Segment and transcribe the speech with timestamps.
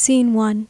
[0.00, 0.68] Scene 1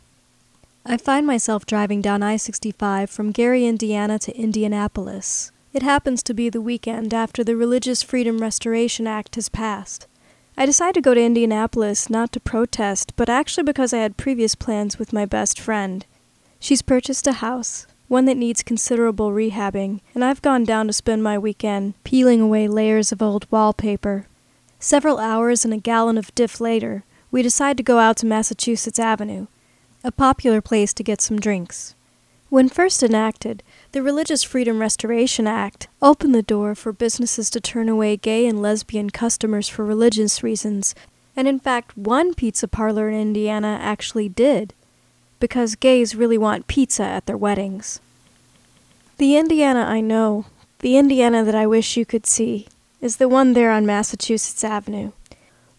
[0.87, 5.53] I find myself driving down I 65 from Gary, Indiana to Indianapolis.
[5.75, 10.07] It happens to be the weekend after the Religious Freedom Restoration Act has passed.
[10.57, 14.55] I decide to go to Indianapolis not to protest, but actually because I had previous
[14.55, 16.07] plans with my best friend.
[16.59, 21.23] She's purchased a house, one that needs considerable rehabbing, and I've gone down to spend
[21.23, 24.27] my weekend peeling away layers of old wallpaper.
[24.79, 28.99] Several hours and a gallon of DIF later, we decide to go out to Massachusetts
[28.99, 29.47] Avenue,
[30.03, 31.95] a popular place to get some drinks.
[32.49, 33.63] When first enacted,
[33.93, 38.63] the Religious Freedom Restoration Act opened the door for businesses to turn away gay and
[38.63, 40.95] lesbian customers for religious reasons,
[41.37, 44.73] and in fact, one pizza parlor in Indiana actually did,
[45.41, 48.01] because gays really want pizza at their weddings.
[49.19, 50.47] The Indiana I know,
[50.79, 52.67] the Indiana that I wish you could see,
[53.03, 55.13] is the one there on Massachusetts Avenue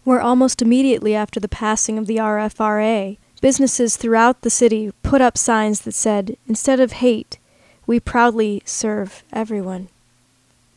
[0.04, 5.36] where almost immediately after the passing of the RFRA, businesses throughout the city put up
[5.36, 7.38] signs that said, instead of hate,
[7.86, 9.88] we proudly serve everyone.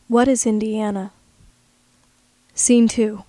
[0.08, 1.12] What is Indiana?
[2.54, 3.24] Scene 2.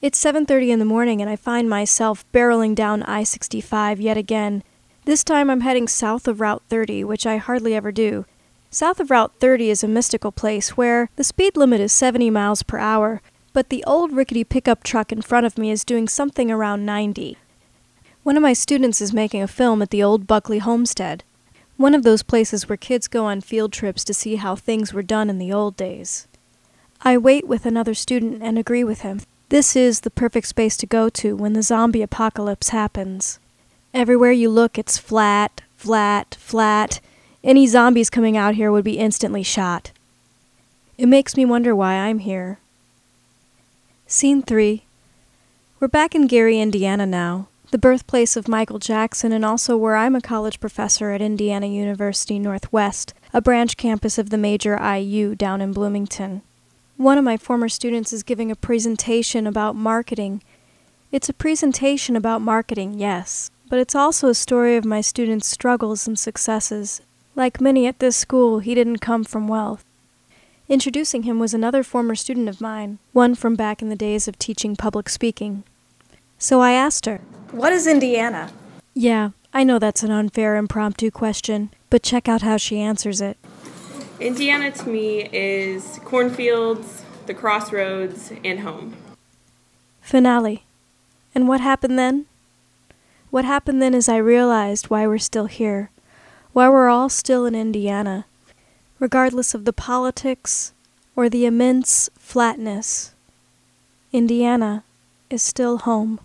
[0.00, 4.62] It's 7:30 in the morning and I find myself barreling down I-65 yet again.
[5.04, 8.26] This time I'm heading south of Route 30, which I hardly ever do.
[8.70, 12.62] South of Route 30 is a mystical place where the speed limit is 70 miles
[12.62, 13.22] per hour,
[13.52, 17.36] but the old rickety pickup truck in front of me is doing something around 90.
[18.22, 21.24] One of my students is making a film at the old Buckley Homestead,
[21.76, 25.02] one of those places where kids go on field trips to see how things were
[25.02, 26.26] done in the old days.
[27.02, 29.20] I wait with another student and agree with him.
[29.48, 33.38] This is the perfect space to go to when the zombie apocalypse happens.
[33.94, 37.00] Everywhere you look, it's flat, flat, flat.
[37.42, 39.92] Any zombies coming out here would be instantly shot.
[40.98, 42.58] It makes me wonder why I'm here.
[44.10, 44.84] Scene 3.
[45.80, 50.16] We're back in Gary, Indiana now, the birthplace of Michael Jackson and also where I'm
[50.16, 55.60] a college professor at Indiana University Northwest, a branch campus of the major IU down
[55.60, 56.40] in Bloomington.
[56.96, 60.42] One of my former students is giving a presentation about marketing.
[61.12, 66.08] It's a presentation about marketing, yes, but it's also a story of my student's struggles
[66.08, 67.02] and successes.
[67.36, 69.84] Like many at this school, he didn't come from wealth.
[70.68, 74.38] Introducing him was another former student of mine, one from back in the days of
[74.38, 75.64] teaching public speaking.
[76.36, 78.52] So I asked her, What is Indiana?
[78.92, 83.38] Yeah, I know that's an unfair impromptu question, but check out how she answers it.
[84.20, 88.94] Indiana to me is cornfields, the crossroads, and home.
[90.02, 90.64] Finale.
[91.34, 92.26] And what happened then?
[93.30, 95.90] What happened then is I realized why we're still here,
[96.52, 98.26] why we're all still in Indiana,
[98.98, 100.72] regardless of the politics
[101.14, 103.14] or the immense flatness.
[104.12, 104.84] Indiana
[105.30, 106.20] is still home.